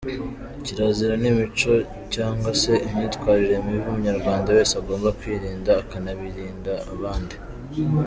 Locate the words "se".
2.61-2.71